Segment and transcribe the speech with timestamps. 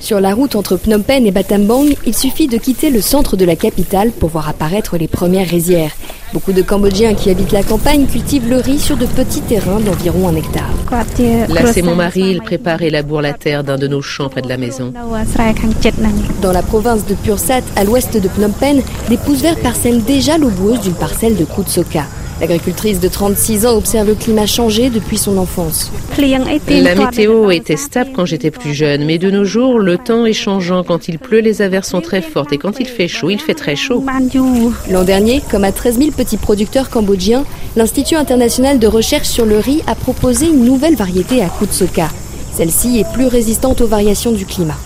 [0.00, 3.44] Sur la route entre Phnom Penh et Battambang, il suffit de quitter le centre de
[3.44, 5.92] la capitale pour voir apparaître les premières rizières.
[6.32, 10.28] Beaucoup de Cambodgiens qui habitent la campagne cultivent le riz sur de petits terrains d'environ
[10.28, 10.70] un hectare.
[11.48, 14.42] Là, c'est mon mari, il prépare et laboure la terre d'un de nos champs près
[14.42, 14.92] de la maison.
[16.42, 20.38] Dans la province de Pursat, à l'ouest de Phnom Penh, des pousses verts parsèment déjà
[20.38, 22.04] l'eau boueuse d'une parcelle de Kutsoka.
[22.40, 25.90] L'agricultrice de 36 ans observe le climat changer depuis son enfance.
[26.18, 30.32] La météo était stable quand j'étais plus jeune, mais de nos jours, le temps est
[30.32, 30.84] changeant.
[30.84, 33.54] Quand il pleut, les averses sont très fortes et quand il fait chaud, il fait
[33.54, 34.04] très chaud.
[34.90, 37.44] L'an dernier, comme à 13 000 petits producteurs cambodgiens,
[37.76, 42.08] l'Institut international de recherche sur le riz a proposé une nouvelle variété à Kutsoka.
[42.54, 44.78] Celle-ci est plus résistante aux variations du climat.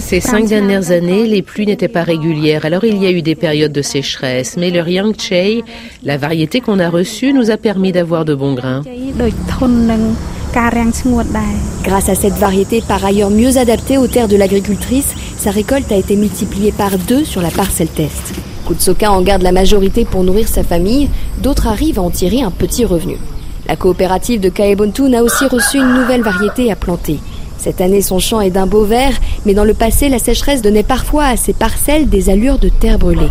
[0.00, 3.34] Ces cinq dernières années, les pluies n'étaient pas régulières, alors il y a eu des
[3.34, 4.84] périodes de sécheresse, mais le
[5.18, 5.62] Chey,
[6.04, 8.82] la variété qu'on a reçue, nous a permis d'avoir de bons grains.
[11.82, 15.96] Grâce à cette variété par ailleurs mieux adaptée aux terres de l'agricultrice, sa récolte a
[15.96, 18.34] été multipliée par deux sur la parcelle test.
[18.66, 21.08] Kutsoka en garde la majorité pour nourrir sa famille,
[21.42, 23.16] d'autres arrivent à en tirer un petit revenu.
[23.66, 27.18] La coopérative de Kaebontoun a aussi reçu une nouvelle variété à planter.
[27.58, 30.84] Cette année, son champ est d'un beau vert, mais dans le passé, la sécheresse donnait
[30.84, 33.28] parfois à ses parcelles des allures de terre brûlée.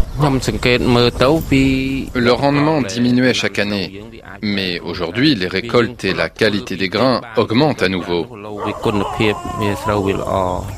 [2.13, 4.03] Le rendement diminuait chaque année,
[4.41, 8.25] mais aujourd'hui, les récoltes et la qualité des grains augmentent à nouveau.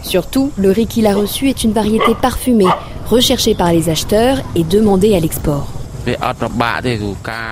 [0.04, 2.66] Surtout, le riz qu'il a reçu est une variété parfumée,
[3.08, 5.79] recherchée par les acheteurs et demandée à l'export.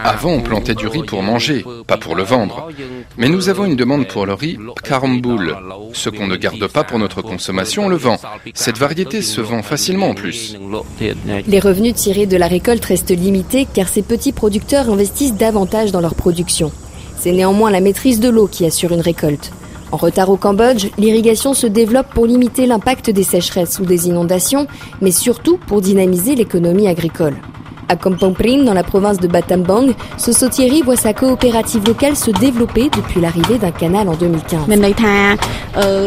[0.04, 2.70] Avant, on plantait du riz pour manger, pas pour le vendre.
[3.18, 5.56] Mais nous avons une demande pour le riz Karamboul.
[5.94, 8.18] Ce qu'on ne garde pas pour notre consommation, on le vend.
[8.54, 10.58] Cette variété se vend facilement en plus.
[11.48, 16.02] Les revenus tirés de la récolte restent limités car ces petits producteurs investissent davantage dans
[16.02, 16.72] leur production.
[17.18, 19.52] C'est néanmoins la maîtrise de l'eau qui assure une récolte.
[19.92, 24.68] En retard au Cambodge, l'irrigation se développe pour limiter l'impact des sécheresses ou des inondations,
[25.02, 27.36] mais surtout pour dynamiser l'économie agricole.
[27.90, 32.90] À Kampong Prim, dans la province de Battambang, Sosotiri voit sa coopérative locale se développer
[32.96, 34.68] depuis l'arrivée d'un canal en 2015.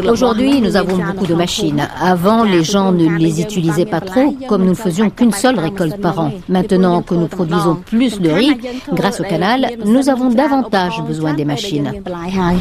[0.08, 1.88] Aujourd'hui, nous avons beaucoup de machines.
[2.00, 6.00] Avant, les gens ne les utilisaient pas trop, comme nous ne faisions qu'une seule récolte
[6.00, 6.32] par an.
[6.48, 8.56] Maintenant que nous produisons plus de riz,
[8.92, 11.92] grâce au canal, nous avons davantage besoin des machines.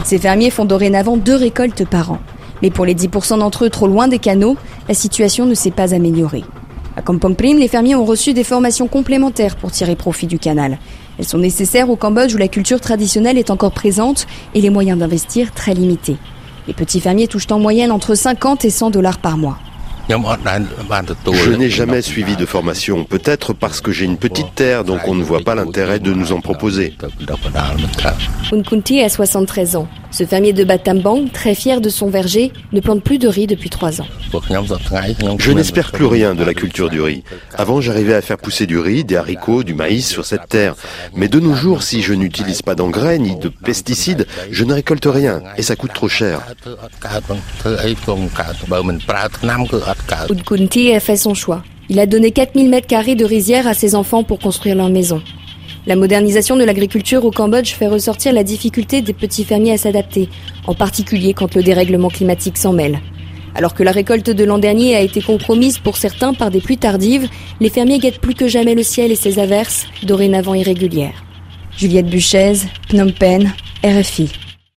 [0.05, 2.19] Ces fermiers font dorénavant deux récoltes par an.
[2.61, 4.55] Mais pour les 10% d'entre eux trop loin des canaux,
[4.87, 6.43] la situation ne s'est pas améliorée.
[6.99, 10.79] À Kampong Prim, les fermiers ont reçu des formations complémentaires pour tirer profit du canal.
[11.17, 14.99] Elles sont nécessaires au Cambodge où la culture traditionnelle est encore présente et les moyens
[14.99, 16.17] d'investir très limités.
[16.67, 19.59] Les petits fermiers touchent en moyenne entre 50 et 100 dollars par mois.
[20.09, 25.13] Je n'ai jamais suivi de formation, peut-être parce que j'ai une petite terre, donc on
[25.13, 26.95] ne voit pas l'intérêt de nous en proposer.
[28.51, 29.87] Unkunti a 73 ans.
[30.11, 33.69] Ce fermier de Batambang, très fier de son verger, ne plante plus de riz depuis
[33.69, 34.07] trois ans.
[35.37, 37.23] Je n'espère plus rien de la culture du riz.
[37.55, 40.75] Avant, j'arrivais à faire pousser du riz, des haricots, du maïs sur cette terre.
[41.15, 45.05] Mais de nos jours, si je n'utilise pas d'engrais ni de pesticides, je ne récolte
[45.05, 46.41] rien et ça coûte trop cher.
[50.29, 51.63] Udkunti a fait son choix.
[51.89, 55.21] Il a donné 4000 mètres carrés de rizière à ses enfants pour construire leur maison.
[55.87, 60.29] La modernisation de l'agriculture au Cambodge fait ressortir la difficulté des petits fermiers à s'adapter,
[60.67, 62.99] en particulier quand le dérèglement climatique s'en mêle.
[63.55, 66.77] Alors que la récolte de l'an dernier a été compromise pour certains par des pluies
[66.77, 67.27] tardives,
[67.59, 71.23] les fermiers guettent plus que jamais le ciel et ses averses, dorénavant irrégulières.
[71.75, 72.53] Juliette Buchez,
[72.89, 73.51] Phnom Penh,
[73.83, 74.29] RFI.